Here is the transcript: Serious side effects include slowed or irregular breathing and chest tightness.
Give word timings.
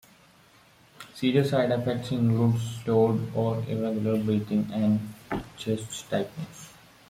Serious 1.13 1.51
side 1.51 1.69
effects 1.69 2.09
include 2.09 2.59
slowed 2.59 3.31
or 3.35 3.57
irregular 3.67 4.17
breathing 4.17 4.67
and 4.73 5.13
chest 5.57 6.09
tightness. 6.09 6.71